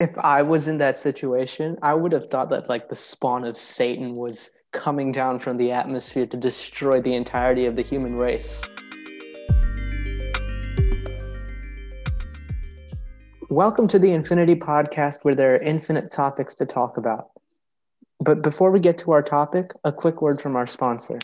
If 0.00 0.16
I 0.16 0.40
was 0.40 0.66
in 0.66 0.78
that 0.78 0.96
situation, 0.96 1.76
I 1.82 1.92
would 1.92 2.12
have 2.12 2.26
thought 2.26 2.48
that 2.48 2.70
like 2.70 2.88
the 2.88 2.96
spawn 2.96 3.44
of 3.44 3.58
Satan 3.58 4.14
was 4.14 4.48
coming 4.72 5.12
down 5.12 5.38
from 5.38 5.58
the 5.58 5.72
atmosphere 5.72 6.24
to 6.24 6.38
destroy 6.38 7.02
the 7.02 7.14
entirety 7.14 7.66
of 7.66 7.76
the 7.76 7.82
human 7.82 8.16
race. 8.16 8.62
Welcome 13.50 13.88
to 13.88 13.98
the 13.98 14.12
Infinity 14.12 14.54
Podcast, 14.54 15.18
where 15.20 15.34
there 15.34 15.56
are 15.56 15.60
infinite 15.60 16.10
topics 16.10 16.54
to 16.54 16.64
talk 16.64 16.96
about. 16.96 17.32
But 18.20 18.40
before 18.40 18.70
we 18.70 18.80
get 18.80 18.96
to 18.98 19.12
our 19.12 19.22
topic, 19.22 19.72
a 19.84 19.92
quick 19.92 20.22
word 20.22 20.40
from 20.40 20.56
our 20.56 20.66
sponsor. 20.66 21.18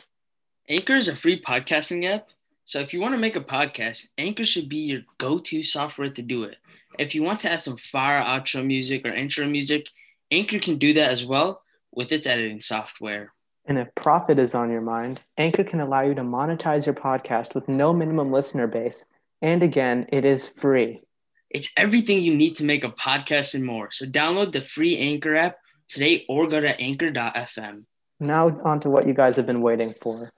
Anchor 0.69 0.97
is 0.97 1.09
a 1.09 1.17
free 1.17 1.41
podcasting 1.41 2.05
app. 2.05 2.29
So 2.67 2.81
if 2.81 2.93
you 2.93 3.01
want 3.01 3.15
to 3.15 3.21
make 3.21 3.37
a 3.37 3.41
podcast, 3.41 4.09
Anchor 4.19 4.45
should 4.45 4.69
be 4.69 4.77
your 4.77 5.01
go 5.17 5.39
to 5.39 5.63
software 5.63 6.11
to 6.11 6.21
do 6.21 6.43
it. 6.43 6.59
If 6.99 7.15
you 7.15 7.23
want 7.23 7.41
to 7.41 7.51
add 7.51 7.61
some 7.61 7.77
fire 7.77 8.23
outro 8.23 8.65
music 8.65 9.05
or 9.05 9.13
intro 9.13 9.47
music, 9.47 9.89
Anchor 10.31 10.59
can 10.59 10.79
do 10.79 10.95
that 10.95 11.11
as 11.11 11.25
well 11.25 11.63
with 11.93 12.11
its 12.13 12.27
editing 12.27 12.63
software. 12.63 13.33
And 13.67 13.79
if 13.79 13.95
profit 13.97 14.39
is 14.39 14.55
on 14.55 14.71
your 14.71 14.81
mind, 14.81 15.21
Anchor 15.37 15.65
can 15.65 15.81
allow 15.81 16.03
you 16.03 16.15
to 16.15 16.23
monetize 16.23 16.87
your 16.87 16.95
podcast 16.95 17.55
with 17.55 17.69
no 17.69 17.93
minimum 17.93 18.29
listener 18.29 18.67
base. 18.67 19.07
And 19.43 19.63
again, 19.63 20.07
it 20.13 20.25
is 20.25 20.47
free. 20.47 21.03
It's 21.51 21.69
everything 21.77 22.23
you 22.23 22.35
need 22.35 22.57
to 22.57 22.65
make 22.65 22.85
a 22.85 22.91
podcast 22.91 23.55
and 23.55 23.65
more. 23.65 23.91
So 23.91 24.07
download 24.07 24.53
the 24.53 24.61
free 24.61 24.97
Anchor 24.99 25.35
app 25.35 25.57
today 25.89 26.25
or 26.29 26.49
go 26.49 26.61
to 26.61 26.81
anchor.fm. 26.81 27.85
Now, 28.21 28.49
on 28.63 28.81
to 28.81 28.91
what 28.91 29.07
you 29.07 29.15
guys 29.15 29.37
have 29.37 29.47
been 29.47 29.61
waiting 29.61 29.95
for. 30.01 30.31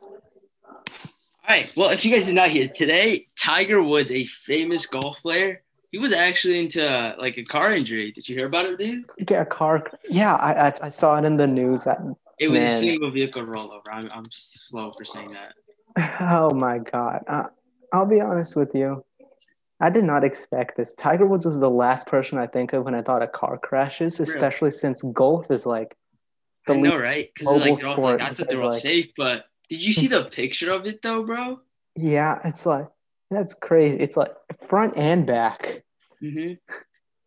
All 0.66 0.84
right. 1.48 1.70
Well, 1.76 1.90
if 1.90 2.04
you 2.04 2.12
guys 2.14 2.26
did 2.26 2.34
not 2.34 2.50
hear 2.50 2.68
today, 2.68 3.28
Tiger 3.38 3.82
Woods, 3.82 4.10
a 4.10 4.26
famous 4.26 4.86
golf 4.86 5.22
player, 5.22 5.62
he 5.90 5.98
was 5.98 6.12
actually 6.12 6.58
into 6.58 6.86
uh, 6.88 7.14
like 7.18 7.38
a 7.38 7.44
car 7.44 7.72
injury. 7.72 8.12
Did 8.12 8.28
you 8.28 8.36
hear 8.36 8.46
about 8.46 8.66
it, 8.66 8.78
dude? 8.78 9.04
Get 9.24 9.42
a 9.42 9.46
car. 9.46 9.84
Yeah, 10.08 10.34
I, 10.34 10.68
I, 10.68 10.74
I 10.82 10.88
saw 10.88 11.18
it 11.18 11.24
in 11.24 11.36
the 11.36 11.46
news. 11.46 11.84
That 11.84 11.98
It 12.38 12.48
was 12.48 12.62
a 12.62 12.68
single 12.68 13.10
vehicle 13.10 13.42
rollover. 13.42 13.88
I'm, 13.90 14.08
I'm 14.12 14.26
slow 14.30 14.92
for 14.92 15.04
saying 15.04 15.30
that. 15.30 15.54
Oh 16.20 16.50
my 16.54 16.78
God. 16.78 17.24
Uh, 17.26 17.46
I'll 17.92 18.06
be 18.06 18.20
honest 18.20 18.54
with 18.54 18.72
you. 18.74 19.02
I 19.80 19.90
did 19.90 20.04
not 20.04 20.22
expect 20.24 20.76
this. 20.76 20.94
Tiger 20.94 21.26
Woods 21.26 21.46
was 21.46 21.58
the 21.60 21.70
last 21.70 22.06
person 22.06 22.36
I 22.38 22.46
think 22.46 22.72
of 22.72 22.84
when 22.84 22.94
I 22.94 23.02
thought 23.02 23.22
of 23.22 23.32
car 23.32 23.58
crashes, 23.58 24.18
Really? 24.20 24.30
especially 24.30 24.70
since 24.72 25.02
golf 25.14 25.50
is 25.50 25.66
like 25.66 25.96
the 26.66 26.74
I 26.74 26.76
know, 26.76 26.90
least. 26.90 27.02
right? 27.02 27.30
Because 27.34 27.46
mobile 27.48 27.60
like, 27.70 27.78
they're 27.80 27.88
all, 27.88 27.94
sport 27.94 28.18
not 28.20 28.32
that 28.36 28.48
they're 28.48 28.62
all 28.62 28.70
like- 28.70 28.78
safe, 28.78 29.10
but 29.16 29.46
did 29.68 29.84
you 29.84 29.92
see 29.92 30.06
the 30.08 30.24
picture 30.24 30.70
of 30.70 30.86
it 30.86 31.00
though, 31.02 31.22
bro? 31.24 31.60
Yeah, 31.96 32.38
it's 32.44 32.64
like 32.64 32.86
that's 33.30 33.54
crazy. 33.54 33.98
It's 33.98 34.16
like 34.16 34.30
front 34.62 34.96
and 34.96 35.26
back. 35.26 35.82
hmm 36.20 36.52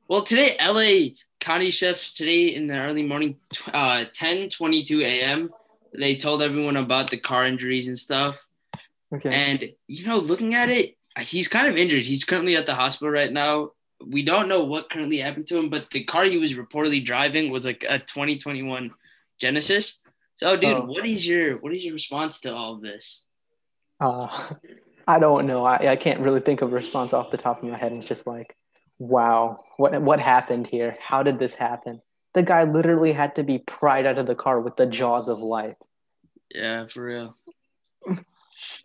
Well, 0.08 0.24
today, 0.24 0.56
LA 0.64 1.16
County 1.40 1.72
chefs 1.72 2.14
today 2.14 2.48
in 2.48 2.68
the 2.68 2.78
early 2.78 3.04
morning, 3.04 3.38
uh, 3.74 4.06
10 4.14 4.50
22 4.50 5.02
a.m. 5.02 5.50
They 5.98 6.16
told 6.16 6.42
everyone 6.42 6.78
about 6.78 7.10
the 7.10 7.18
car 7.18 7.46
injuries 7.46 7.88
and 7.88 7.98
stuff. 7.98 8.46
Okay. 9.14 9.30
And 9.30 9.72
you 9.88 10.06
know, 10.06 10.18
looking 10.20 10.54
at 10.56 10.70
it, 10.70 10.96
he's 11.20 11.48
kind 11.48 11.68
of 11.68 11.78
injured. 11.78 12.04
He's 12.06 12.24
currently 12.24 12.56
at 12.56 12.66
the 12.66 12.76
hospital 12.76 13.12
right 13.12 13.32
now. 13.32 13.72
We 14.06 14.24
don't 14.24 14.48
know 14.48 14.64
what 14.64 14.90
currently 14.90 15.18
happened 15.18 15.48
to 15.48 15.58
him, 15.58 15.70
but 15.70 15.92
the 15.92 16.04
car 16.04 16.24
he 16.26 16.38
was 16.38 16.54
reportedly 16.56 17.06
driving 17.06 17.52
was 17.52 17.66
like 17.66 17.84
a 17.88 18.00
2021 18.00 18.92
Genesis. 19.38 20.00
So, 20.38 20.56
dude, 20.58 20.74
Oh. 20.78 20.86
what 20.86 21.06
is 21.06 21.28
your 21.28 21.58
what 21.58 21.74
is 21.76 21.84
your 21.86 21.94
response 21.94 22.40
to 22.42 22.54
all 22.56 22.74
of 22.76 22.82
this? 22.82 23.28
Uh, 24.00 24.28
I 25.12 25.20
don't 25.20 25.46
know. 25.46 25.66
I, 25.66 25.92
I 25.92 25.96
can't 25.98 26.22
really 26.22 26.40
think 26.40 26.62
of 26.62 26.72
a 26.72 26.76
response 26.76 27.12
off 27.12 27.32
the 27.32 27.38
top 27.38 27.62
of 27.62 27.70
my 27.70 27.78
head. 27.78 27.92
It's 27.92 28.08
just 28.08 28.26
like, 28.26 28.56
wow, 28.98 29.60
what 29.76 30.02
what 30.02 30.22
happened 30.22 30.68
here? 30.68 30.98
How 31.06 31.22
did 31.22 31.38
this 31.38 31.54
happen? 31.54 32.02
The 32.34 32.44
guy 32.44 32.64
literally 32.64 33.12
had 33.12 33.36
to 33.36 33.44
be 33.44 33.58
pried 33.60 34.06
out 34.06 34.18
of 34.18 34.26
the 34.26 34.36
car 34.36 34.62
with 34.62 34.78
the 34.78 34.86
jaws 34.86 35.28
of 35.28 35.40
life. 35.40 35.76
Yeah, 36.56 36.88
for 36.88 37.04
real. 37.04 37.36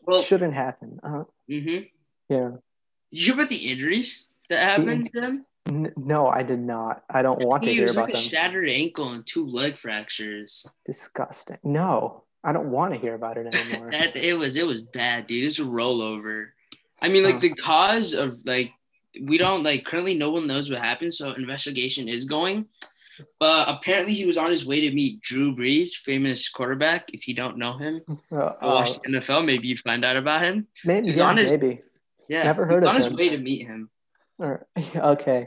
Well, 0.04 0.22
Shouldn't 0.22 0.54
happen. 0.54 0.98
Uh, 1.02 1.24
mm-hmm. 1.48 1.84
yeah. 2.28 2.50
Did 3.10 3.18
you 3.18 3.24
hear 3.24 3.34
about 3.34 3.48
the 3.48 3.70
injuries 3.70 4.26
that 4.50 4.62
happened 4.62 5.10
to 5.12 5.20
him? 5.20 5.46
N- 5.68 5.92
no, 5.96 6.28
I 6.28 6.42
did 6.42 6.60
not. 6.60 7.02
I 7.08 7.22
don't 7.22 7.44
want 7.44 7.62
to 7.64 7.72
hear 7.72 7.90
about 7.90 8.08
like 8.08 8.10
a 8.10 8.12
them. 8.12 8.22
shattered 8.22 8.68
ankle 8.68 9.10
and 9.12 9.26
two 9.26 9.46
leg 9.46 9.78
fractures. 9.78 10.66
Disgusting. 10.84 11.58
No, 11.64 12.24
I 12.46 12.52
don't 12.52 12.70
want 12.70 12.94
to 12.94 12.98
hear 13.00 13.14
about 13.14 13.36
it 13.36 13.46
anymore. 13.52 13.90
that 13.90 14.14
it 14.16 14.34
was 14.34 14.56
it 14.56 14.66
was 14.66 14.80
bad, 14.82 15.26
dude. 15.26 15.42
It 15.42 15.46
was 15.46 15.58
a 15.58 15.62
rollover. 15.62 16.46
I 17.02 17.08
mean, 17.08 17.24
like 17.24 17.36
Oh. 17.36 17.40
the 17.40 17.54
cause 17.54 18.14
of 18.14 18.38
like 18.46 18.70
we 19.20 19.36
don't 19.38 19.62
like 19.62 19.84
currently 19.84 20.14
no 20.14 20.30
one 20.30 20.46
knows 20.46 20.70
what 20.70 20.78
happened, 20.78 21.12
so 21.12 21.32
investigation 21.32 22.08
is 22.08 22.24
going. 22.24 22.66
But 23.40 23.68
apparently 23.68 24.12
he 24.12 24.26
was 24.26 24.36
on 24.36 24.50
his 24.50 24.66
way 24.66 24.80
to 24.82 24.90
meet 24.94 25.22
Drew 25.22 25.56
Brees, 25.56 25.92
famous 25.94 26.48
quarterback. 26.50 27.08
If 27.14 27.26
you 27.26 27.34
don't 27.34 27.56
know 27.56 27.78
him, 27.78 28.02
Uh, 28.30 28.52
I 28.60 28.66
watched 28.66 29.00
NFL. 29.08 29.44
Maybe 29.46 29.68
you 29.68 29.76
find 29.78 30.04
out 30.04 30.16
about 30.18 30.42
him. 30.42 30.66
maybe, 30.84 31.12
yeah, 31.12 31.28
on 31.28 31.38
his- 31.38 31.50
maybe. 31.50 31.80
Yeah, 32.28 32.42
Never 32.42 32.66
heard 32.66 32.82
of 32.82 32.88
on 32.90 32.96
him. 32.96 33.02
his 33.04 33.12
way 33.14 33.28
to 33.30 33.38
meet 33.38 33.66
him. 33.66 33.88
Or, 34.38 34.66
okay, 34.96 35.46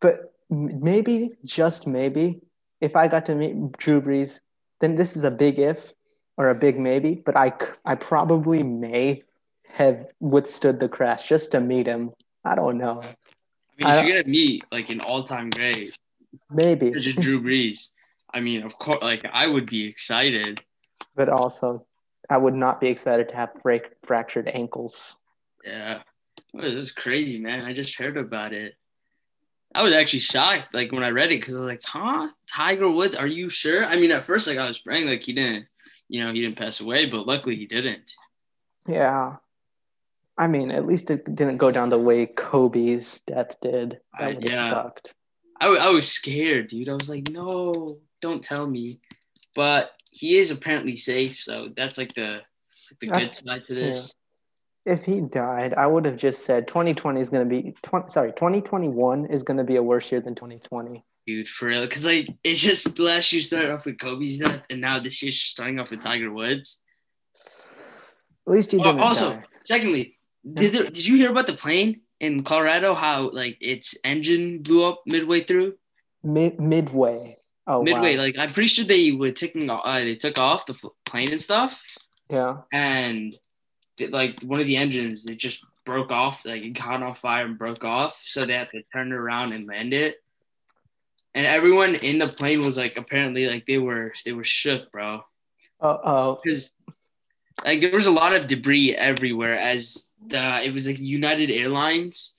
but 0.00 0.32
maybe, 0.48 1.30
just 1.44 1.86
maybe, 1.86 2.40
if 2.80 2.96
I 2.96 3.08
got 3.08 3.26
to 3.26 3.34
meet 3.34 3.54
Drew 3.76 4.00
Brees, 4.00 4.40
then 4.80 4.96
this 4.96 5.14
is 5.16 5.24
a 5.24 5.30
big 5.30 5.58
if 5.58 5.92
or 6.36 6.48
a 6.48 6.54
big 6.54 6.78
maybe. 6.78 7.14
But 7.14 7.36
I, 7.36 7.52
I 7.84 7.94
probably 7.94 8.62
may 8.62 9.22
have 9.72 10.06
withstood 10.20 10.80
the 10.80 10.88
crash 10.88 11.28
just 11.28 11.52
to 11.52 11.60
meet 11.60 11.86
him. 11.86 12.10
I 12.44 12.54
don't 12.54 12.78
know. 12.78 13.02
I 13.02 13.06
mean, 13.06 13.86
I- 13.86 14.02
you're 14.06 14.16
gonna 14.22 14.28
meet 14.28 14.64
like 14.70 14.88
an 14.90 15.00
all-time 15.00 15.50
great, 15.50 15.96
Maybe, 16.50 16.92
such 16.92 17.06
as 17.06 17.14
Drew 17.14 17.40
Brees, 17.40 17.90
I 18.32 18.40
mean, 18.40 18.62
of 18.64 18.76
course, 18.78 18.98
like 19.02 19.24
I 19.32 19.46
would 19.46 19.66
be 19.66 19.86
excited. 19.86 20.60
but 21.16 21.28
also, 21.28 21.86
I 22.30 22.36
would 22.38 22.54
not 22.54 22.80
be 22.80 22.88
excited 22.88 23.28
to 23.28 23.36
have 23.36 23.50
fra- 23.62 23.80
fractured 24.02 24.48
ankles. 24.48 25.16
Yeah. 25.64 26.02
Well, 26.52 26.64
it 26.64 26.74
was 26.74 26.90
crazy, 26.92 27.38
man. 27.38 27.62
I 27.64 27.72
just 27.72 27.96
heard 27.98 28.16
about 28.16 28.52
it. 28.52 28.74
I 29.74 29.82
was 29.82 29.92
actually 29.92 30.20
shocked, 30.20 30.72
like 30.74 30.92
when 30.92 31.02
I 31.02 31.10
read 31.10 31.32
it, 31.32 31.40
because 31.40 31.54
I 31.56 31.58
was 31.60 31.66
like, 31.68 31.82
"Huh, 31.84 32.28
Tiger 32.46 32.88
Woods? 32.90 33.16
Are 33.16 33.26
you 33.26 33.48
sure?" 33.48 33.84
I 33.84 33.96
mean, 33.96 34.12
at 34.12 34.22
first, 34.22 34.46
like 34.46 34.58
I 34.58 34.66
was 34.68 34.78
praying, 34.78 35.08
like 35.08 35.22
he 35.24 35.32
didn't, 35.32 35.66
you 36.08 36.24
know, 36.24 36.32
he 36.32 36.42
didn't 36.42 36.58
pass 36.58 36.80
away, 36.80 37.06
but 37.06 37.26
luckily 37.26 37.56
he 37.56 37.66
didn't. 37.66 38.12
Yeah. 38.86 39.36
I 40.36 40.48
mean, 40.48 40.70
at 40.70 40.86
least 40.86 41.10
it 41.10 41.24
didn't 41.34 41.58
go 41.58 41.70
down 41.70 41.90
the 41.90 41.98
way 41.98 42.26
Kobe's 42.26 43.20
death 43.22 43.56
did. 43.62 44.00
That 44.18 44.24
I- 44.24 44.26
would 44.26 44.42
have 44.42 44.50
yeah. 44.50 44.70
sucked. 44.70 45.14
I, 45.60 45.68
I 45.68 45.88
was 45.90 46.08
scared, 46.08 46.68
dude. 46.68 46.88
I 46.88 46.94
was 46.94 47.08
like, 47.08 47.30
"No, 47.30 47.96
don't 48.20 48.42
tell 48.42 48.66
me." 48.66 49.00
But 49.54 49.92
he 50.10 50.36
is 50.38 50.50
apparently 50.50 50.96
safe, 50.96 51.38
so 51.38 51.68
that's 51.76 51.96
like 51.96 52.12
the 52.14 52.40
the 53.00 53.06
good 53.06 53.28
side 53.28 53.62
to 53.68 53.74
this. 53.74 54.12
If 54.84 55.04
he 55.04 55.20
died, 55.22 55.72
I 55.74 55.86
would 55.86 56.04
have 56.04 56.16
just 56.16 56.44
said 56.44 56.68
2020 56.68 57.20
is 57.20 57.30
going 57.30 57.48
to 57.48 57.62
be 57.62 57.74
20, 57.82 58.10
sorry, 58.10 58.32
2021 58.32 59.26
is 59.26 59.42
going 59.42 59.56
to 59.56 59.64
be 59.64 59.76
a 59.76 59.82
worse 59.82 60.12
year 60.12 60.20
than 60.20 60.34
2020. 60.34 61.02
Dude, 61.26 61.48
for 61.48 61.66
real, 61.68 61.82
because 61.82 62.04
like 62.04 62.28
it's 62.44 62.60
just 62.60 62.98
last 62.98 63.32
year 63.32 63.40
started 63.40 63.70
off 63.72 63.86
with 63.86 63.98
Kobe's 63.98 64.38
death, 64.38 64.64
and 64.68 64.80
now 64.80 64.98
this 64.98 65.22
year's 65.22 65.40
starting 65.40 65.80
off 65.80 65.90
with 65.90 66.02
Tiger 66.02 66.30
Woods. 66.30 66.82
At 68.46 68.52
least 68.52 68.72
he 68.72 68.78
Oh, 68.78 68.84
didn't 68.84 69.00
also, 69.00 69.30
die. 69.32 69.44
secondly, 69.64 70.18
did 70.52 70.72
there, 70.74 70.84
did 70.84 71.06
you 71.06 71.16
hear 71.16 71.30
about 71.30 71.46
the 71.46 71.54
plane 71.54 72.02
in 72.20 72.42
Colorado? 72.44 72.92
How 72.94 73.30
like 73.30 73.56
its 73.60 73.94
engine 74.04 74.62
blew 74.62 74.84
up 74.84 75.00
midway 75.06 75.40
through, 75.40 75.74
Mid, 76.22 76.60
midway. 76.60 77.36
Oh, 77.66 77.82
midway. 77.82 78.16
wow. 78.16 78.22
Like 78.24 78.36
I'm 78.38 78.50
pretty 78.50 78.68
sure 78.68 78.84
they 78.84 79.12
were 79.12 79.30
taking 79.30 79.70
uh, 79.70 79.80
they 80.00 80.16
took 80.16 80.38
off 80.38 80.66
the 80.66 80.74
plane 81.06 81.32
and 81.32 81.40
stuff, 81.40 81.80
yeah. 82.30 82.58
and 82.70 83.34
it, 83.98 84.10
like 84.12 84.42
one 84.42 84.60
of 84.60 84.66
the 84.66 84.76
engines 84.76 85.24
it 85.24 85.38
just 85.38 85.64
broke 85.86 86.10
off. 86.10 86.44
Like 86.44 86.62
it 86.62 86.74
caught 86.74 87.02
on 87.02 87.14
fire 87.14 87.46
and 87.46 87.56
broke 87.58 87.82
off, 87.84 88.20
so 88.22 88.44
they 88.44 88.52
had 88.56 88.70
to 88.72 88.82
turn 88.92 89.08
it 89.10 89.14
around 89.14 89.52
and 89.52 89.66
land 89.66 89.94
it. 89.94 90.16
And 91.34 91.46
everyone 91.46 91.96
in 91.96 92.18
the 92.18 92.28
plane 92.28 92.60
was 92.60 92.76
like 92.76 92.96
apparently 92.96 93.46
like 93.46 93.66
they 93.66 93.78
were 93.78 94.12
they 94.24 94.32
were 94.32 94.44
shook, 94.44 94.90
bro. 94.92 95.22
Uh 95.80 95.98
oh. 96.04 96.38
because 96.42 96.72
like 97.64 97.80
there 97.80 97.94
was 97.94 98.06
a 98.06 98.12
lot 98.12 98.34
of 98.34 98.46
debris 98.46 98.94
everywhere 98.94 99.58
as 99.58 100.10
the 100.26 100.62
it 100.62 100.72
was 100.72 100.86
like 100.86 100.98
United 100.98 101.50
Airlines 101.50 102.34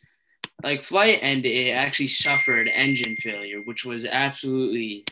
like 0.64 0.84
flight 0.84 1.20
and 1.22 1.46
it 1.46 1.72
actually 1.72 2.08
suffered 2.08 2.68
engine 2.68 3.16
failure, 3.18 3.60
which 3.66 3.86
was 3.86 4.06
absolutely 4.06 5.06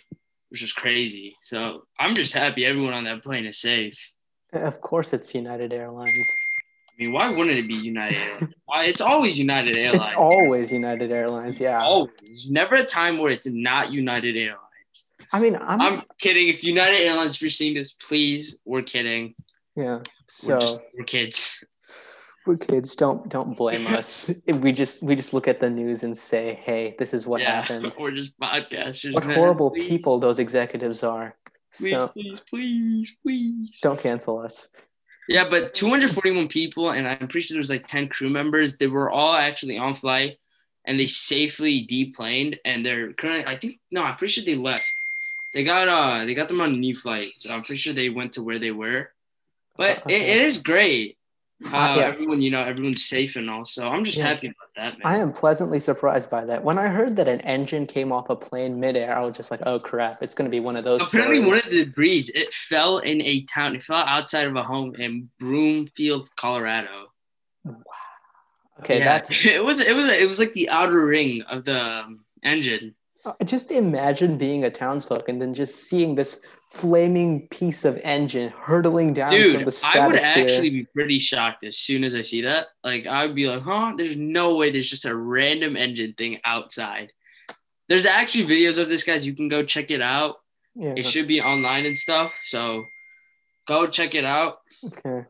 which 0.49 0.61
was 0.61 0.71
crazy. 0.71 1.35
So 1.43 1.85
I'm 1.99 2.15
just 2.15 2.33
happy 2.33 2.65
everyone 2.65 2.93
on 2.93 3.05
that 3.05 3.23
plane 3.23 3.45
is 3.45 3.59
safe. 3.59 4.11
Of 4.53 4.81
course, 4.81 5.13
it's 5.13 5.33
United 5.33 5.73
Airlines. 5.73 6.13
I 6.93 7.03
mean, 7.03 7.11
why 7.11 7.29
wouldn't 7.29 7.57
it 7.57 7.67
be 7.67 7.73
United 7.73 8.17
Airlines? 8.19 8.53
Why- 8.65 8.85
it's 8.85 9.01
always 9.01 9.37
United 9.39 9.75
Airlines. 9.77 10.07
It's 10.07 10.15
always 10.15 10.71
United 10.71 11.11
Airlines. 11.11 11.59
Yeah. 11.59 11.81
always. 11.81 12.49
Never 12.49 12.75
a 12.75 12.85
time 12.85 13.17
where 13.17 13.31
it's 13.31 13.47
not 13.47 13.91
United 13.91 14.35
Airlines. 14.37 14.59
I 15.31 15.39
mean, 15.39 15.57
I'm, 15.59 15.81
I'm 15.81 16.03
kidding. 16.19 16.49
If 16.49 16.63
United 16.63 16.97
Airlines, 17.01 17.35
if 17.35 17.41
you're 17.41 17.49
seeing 17.49 17.73
this, 17.73 17.93
please, 17.93 18.59
we're 18.65 18.83
kidding. 18.83 19.33
yeah. 19.75 19.95
We're, 19.97 20.01
So 20.27 20.59
just- 20.59 20.79
we're 20.97 21.05
kids. 21.05 21.63
We're 22.45 22.57
kids. 22.57 22.95
Don't 22.97 23.29
don't 23.29 23.55
blame 23.55 23.87
us. 23.87 24.29
We 24.47 24.73
just 24.73 25.01
we 25.01 25.15
just 25.15 25.33
look 25.33 25.47
at 25.47 25.61
the 25.61 25.69
news 25.69 26.03
and 26.03 26.15
say, 26.15 26.59
"Hey, 26.61 26.93
this 26.99 27.13
is 27.13 27.25
what 27.25 27.39
yeah, 27.39 27.61
happened." 27.61 27.93
We're 27.97 28.11
just 28.11 28.37
podcasters. 28.37 29.13
What 29.13 29.25
man. 29.25 29.37
horrible 29.37 29.71
Please, 29.71 29.87
people 29.87 30.19
those 30.19 30.39
executives 30.39 31.03
are. 31.03 31.35
Please, 31.73 31.91
So 31.91 32.09
please, 32.09 32.41
please, 32.49 33.15
please. 33.23 33.79
don't 33.81 33.97
cancel 33.97 34.39
us. 34.39 34.67
Yeah, 35.29 35.47
but 35.49 35.73
241 35.73 36.47
people, 36.49 36.91
and 36.91 37.07
I'm 37.07 37.27
pretty 37.27 37.41
sure 37.41 37.55
there's 37.55 37.69
like 37.69 37.87
10 37.87 38.09
crew 38.09 38.29
members. 38.29 38.77
They 38.77 38.87
were 38.87 39.09
all 39.09 39.33
actually 39.33 39.77
on 39.77 39.93
flight, 39.93 40.37
and 40.85 40.99
they 40.99 41.07
safely 41.07 41.85
deplaned. 41.85 42.59
And 42.65 42.85
they're 42.85 43.13
currently, 43.13 43.45
I 43.45 43.57
think, 43.57 43.79
no, 43.91 44.03
I'm 44.03 44.15
pretty 44.15 44.33
sure 44.33 44.43
they 44.43 44.55
left. 44.55 44.85
They 45.53 45.63
got 45.63 45.87
uh, 45.87 46.25
they 46.25 46.33
got 46.33 46.47
them 46.47 46.61
on 46.61 46.73
a 46.73 46.77
new 46.77 46.95
flight, 46.95 47.27
so 47.37 47.53
I'm 47.53 47.61
pretty 47.61 47.77
sure 47.77 47.93
they 47.93 48.09
went 48.09 48.33
to 48.33 48.43
where 48.43 48.59
they 48.59 48.71
were. 48.71 49.11
But 49.77 50.03
it, 50.07 50.21
it 50.21 50.41
is 50.41 50.57
great 50.57 51.17
how 51.65 51.93
Uh, 51.93 51.97
yeah. 51.97 52.05
everyone, 52.07 52.41
you 52.41 52.51
know, 52.51 52.61
everyone's 52.63 53.05
safe 53.05 53.35
and 53.35 53.49
all. 53.49 53.65
So 53.65 53.87
I'm 53.87 54.03
just 54.03 54.17
Yeah. 54.17 54.27
happy 54.27 54.47
about 54.47 54.69
that, 54.75 55.03
man. 55.03 55.13
I 55.13 55.17
am 55.19 55.31
pleasantly 55.31 55.79
surprised 55.79 56.29
by 56.29 56.45
that. 56.45 56.63
When 56.63 56.77
I 56.77 56.87
heard 56.87 57.15
that 57.15 57.27
an 57.27 57.41
engine 57.41 57.87
came 57.87 58.11
off 58.11 58.29
a 58.29 58.35
plane 58.35 58.79
midair, 58.79 59.15
I 59.17 59.21
was 59.21 59.35
just 59.37 59.49
like, 59.51 59.61
"Oh 59.65 59.79
crap! 59.79 60.21
It's 60.21 60.35
going 60.35 60.49
to 60.49 60.51
be 60.51 60.59
one 60.59 60.75
of 60.75 60.83
those." 60.83 61.01
Apparently, 61.01 61.39
one 61.39 61.57
of 61.57 61.65
the 61.69 61.85
debris 61.85 62.25
it 62.35 62.53
fell 62.53 62.97
in 62.99 63.21
a 63.21 63.41
town. 63.43 63.75
It 63.75 63.83
fell 63.83 63.97
outside 63.97 64.47
of 64.47 64.55
a 64.55 64.63
home 64.63 64.93
in 64.95 65.29
Broomfield, 65.39 66.35
Colorado. 66.35 67.11
Okay, 68.79 68.99
Yeah, 68.99 69.05
that's 69.05 69.31
it 69.45 69.63
was 69.63 69.79
it 69.79 69.95
was 69.95 70.09
it 70.09 70.27
was 70.27 70.39
like 70.39 70.53
the 70.53 70.69
outer 70.69 71.05
ring 71.05 71.41
of 71.43 71.63
the 71.65 71.79
um, 71.81 72.25
engine. 72.43 72.95
Just 73.45 73.71
imagine 73.71 74.37
being 74.37 74.65
a 74.65 74.69
townsfolk 74.69 75.29
and 75.29 75.41
then 75.41 75.53
just 75.53 75.87
seeing 75.87 76.13
this 76.15 76.41
flaming 76.71 77.47
piece 77.47 77.85
of 77.85 77.97
engine 78.03 78.49
hurtling 78.49 79.13
down 79.13 79.31
from 79.31 79.39
Dude, 79.39 79.65
the 79.67 79.81
I 79.95 80.05
would 80.07 80.15
actually 80.17 80.69
be 80.71 80.85
pretty 80.93 81.19
shocked 81.19 81.63
as 81.63 81.77
soon 81.77 82.03
as 82.03 82.15
I 82.15 82.21
see 82.21 82.41
that. 82.41 82.67
Like, 82.83 83.07
I 83.07 83.25
would 83.25 83.35
be 83.35 83.47
like, 83.47 83.61
huh? 83.61 83.93
There's 83.95 84.17
no 84.17 84.55
way 84.57 84.71
there's 84.71 84.89
just 84.89 85.05
a 85.05 85.15
random 85.15 85.77
engine 85.77 86.13
thing 86.13 86.39
outside. 86.43 87.11
There's 87.87 88.05
actually 88.05 88.45
videos 88.45 88.77
of 88.77 88.89
this, 88.89 89.03
guys. 89.03 89.25
You 89.25 89.33
can 89.35 89.47
go 89.47 89.63
check 89.63 89.89
it 89.91 90.01
out. 90.01 90.37
yeah. 90.75 90.93
It 90.97 91.05
should 91.05 91.27
be 91.27 91.41
online 91.41 91.85
and 91.85 91.95
stuff. 91.95 92.37
So 92.45 92.85
go 93.67 93.87
check 93.87 94.15
it 94.15 94.25
out. 94.25 94.57
Okay. 94.85 95.25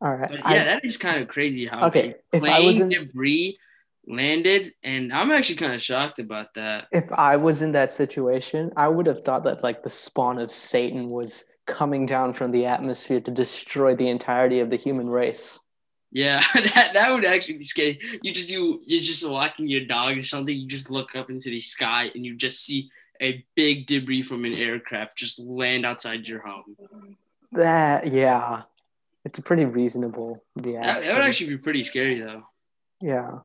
All 0.00 0.16
right. 0.16 0.30
But 0.30 0.40
I- 0.46 0.54
yeah, 0.54 0.64
that 0.64 0.84
is 0.84 0.96
kind 0.96 1.20
of 1.22 1.26
crazy 1.28 1.66
how 1.66 1.86
okay. 1.88 2.14
If 2.32 2.44
I 2.44 2.60
was 2.60 2.78
in, 2.78 2.88
debris 2.90 3.58
landed. 4.06 4.72
And 4.82 5.12
I'm 5.12 5.30
actually 5.30 5.56
kind 5.56 5.74
of 5.74 5.82
shocked 5.82 6.18
about 6.18 6.54
that. 6.54 6.88
if 6.92 7.10
I 7.12 7.36
was 7.36 7.62
in 7.62 7.72
that 7.72 7.92
situation, 7.92 8.72
I 8.76 8.88
would 8.88 9.06
have 9.06 9.22
thought 9.22 9.44
that 9.44 9.62
like 9.62 9.82
the 9.82 9.90
spawn 9.90 10.38
of 10.38 10.50
Satan 10.50 11.08
was 11.08 11.44
coming 11.66 12.06
down 12.06 12.32
from 12.32 12.50
the 12.50 12.66
atmosphere 12.66 13.20
to 13.20 13.30
destroy 13.30 13.94
the 13.94 14.08
entirety 14.08 14.60
of 14.60 14.70
the 14.70 14.76
human 14.76 15.08
race. 15.08 15.60
Yeah, 16.10 16.42
that, 16.54 16.90
that 16.92 17.10
would 17.10 17.24
actually 17.24 17.58
be 17.58 17.64
scary. 17.64 17.98
You 18.22 18.32
just 18.32 18.50
you 18.50 18.80
you're 18.86 19.00
just 19.00 19.26
walking 19.28 19.66
your 19.66 19.86
dog 19.86 20.18
or 20.18 20.22
something. 20.22 20.54
You 20.54 20.68
just 20.68 20.90
look 20.90 21.16
up 21.16 21.30
into 21.30 21.48
the 21.48 21.60
sky 21.60 22.10
and 22.14 22.24
you 22.26 22.36
just 22.36 22.64
see 22.64 22.90
a 23.22 23.44
big 23.54 23.86
debris 23.86 24.22
from 24.22 24.44
an 24.44 24.52
aircraft 24.52 25.16
just 25.16 25.38
land 25.38 25.86
outside 25.86 26.28
your 26.28 26.40
home. 26.46 26.76
That 27.52 28.12
yeah, 28.12 28.62
it's 29.24 29.38
a 29.38 29.42
pretty 29.42 29.64
reasonable 29.64 30.42
yeah 30.62 30.82
That, 30.82 31.02
that 31.04 31.14
would 31.14 31.24
actually 31.24 31.50
be 31.50 31.58
pretty 31.58 31.84
scary 31.84 32.18
though. 32.18 32.42
Yeah. 33.00 33.38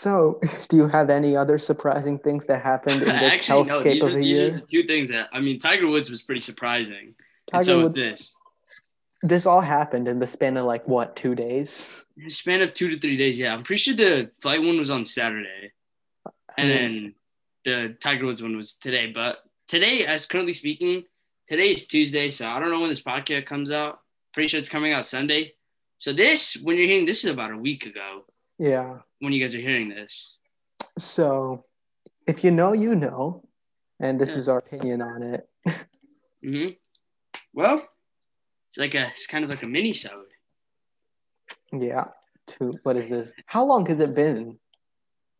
So, 0.00 0.40
do 0.70 0.78
you 0.78 0.88
have 0.88 1.10
any 1.10 1.36
other 1.36 1.58
surprising 1.58 2.18
things 2.18 2.46
that 2.46 2.62
happened 2.62 3.02
in 3.02 3.08
this 3.18 3.34
Actually, 3.34 3.64
no, 3.64 3.80
hellscape 3.80 3.84
these, 3.84 4.02
of 4.02 4.08
are, 4.08 4.16
a 4.16 4.20
these 4.20 4.38
are 4.38 4.42
year? 4.42 4.50
the 4.52 4.60
two 4.60 4.82
things 4.84 5.10
that 5.10 5.28
I 5.30 5.40
mean. 5.40 5.58
Tiger 5.58 5.88
Woods 5.88 6.08
was 6.08 6.22
pretty 6.22 6.40
surprising, 6.40 7.14
Tiger 7.50 7.64
so 7.64 7.80
Woods- 7.82 7.94
this. 7.94 8.34
This 9.22 9.44
all 9.44 9.60
happened 9.60 10.08
in 10.08 10.18
the 10.18 10.26
span 10.26 10.56
of 10.56 10.64
like 10.64 10.88
what, 10.88 11.14
two 11.14 11.34
days? 11.34 12.06
Span 12.28 12.62
of 12.62 12.72
two 12.72 12.88
to 12.88 12.98
three 12.98 13.18
days. 13.18 13.38
Yeah, 13.38 13.52
I'm 13.52 13.62
pretty 13.62 13.82
sure 13.82 13.94
the 13.94 14.30
flight 14.40 14.62
one 14.62 14.78
was 14.78 14.88
on 14.88 15.04
Saturday, 15.04 15.72
and 16.56 16.68
mean, 16.68 17.14
then 17.64 17.88
the 17.90 17.96
Tiger 18.00 18.24
Woods 18.24 18.40
one 18.40 18.56
was 18.56 18.72
today. 18.72 19.12
But 19.12 19.40
today, 19.68 20.06
as 20.06 20.24
currently 20.24 20.54
speaking, 20.54 21.04
today 21.46 21.72
is 21.72 21.86
Tuesday, 21.86 22.30
so 22.30 22.48
I 22.48 22.58
don't 22.58 22.70
know 22.70 22.80
when 22.80 22.88
this 22.88 23.02
podcast 23.02 23.44
comes 23.44 23.70
out. 23.70 24.00
Pretty 24.32 24.48
sure 24.48 24.60
it's 24.60 24.70
coming 24.70 24.94
out 24.94 25.04
Sunday. 25.04 25.52
So 25.98 26.14
this, 26.14 26.56
when 26.56 26.78
you're 26.78 26.86
hearing 26.86 27.04
this, 27.04 27.22
is 27.22 27.30
about 27.30 27.52
a 27.52 27.58
week 27.58 27.84
ago 27.84 28.24
yeah. 28.60 28.98
when 29.20 29.32
you 29.32 29.40
guys 29.40 29.54
are 29.54 29.60
hearing 29.60 29.88
this. 29.88 30.38
So, 30.98 31.64
if 32.26 32.44
you 32.44 32.50
know, 32.50 32.72
you 32.74 32.94
know, 32.94 33.42
and 33.98 34.20
this 34.20 34.32
Yeah. 34.32 34.38
is 34.38 34.48
our 34.48 34.58
opinion 34.58 35.00
on 35.02 35.22
it. 35.22 35.48
hmm 36.44 36.68
Well, 37.54 37.88
it's 38.68 38.78
like 38.78 38.94
a, 38.94 39.08
it's 39.08 39.26
kind 39.26 39.44
of 39.44 39.50
like 39.50 39.62
a 39.62 39.66
minisode. 39.66 40.28
Yeah. 41.72 42.04
Two. 42.46 42.74
What 42.82 42.96
is 42.96 43.08
this? 43.08 43.32
How 43.46 43.64
long 43.64 43.86
has 43.86 44.00
it 44.00 44.14
been? 44.14 44.58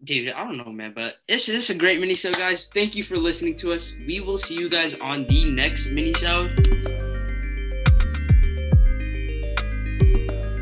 Dude, 0.02 0.30
I 0.32 0.44
don't 0.44 0.56
know, 0.56 0.72
man, 0.72 0.92
but 0.94 1.16
this, 1.28 1.44
this 1.46 1.64
is 1.64 1.70
a 1.70 1.74
great 1.74 2.00
mini 2.00 2.14
show, 2.14 2.32
guys. 2.32 2.68
Thank 2.72 2.96
you 2.96 3.02
for 3.02 3.18
listening 3.18 3.54
to 3.56 3.72
us. 3.72 3.92
We 4.06 4.20
will 4.20 4.38
see 4.38 4.54
you 4.54 4.70
guys 4.70 4.94
on 4.94 5.26
the 5.26 5.44
next 5.44 5.88
minisode. 5.88 6.99